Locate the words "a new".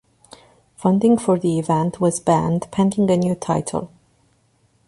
3.11-3.35